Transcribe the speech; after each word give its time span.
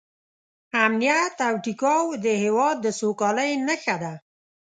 امنیت 0.85 1.35
او 1.47 1.53
ټیکاو 1.63 2.05
د 2.25 2.27
هېواد 2.43 2.77
د 2.81 2.87
سوکالۍ 2.99 3.51
نښه 3.67 3.95
ده. 4.03 4.13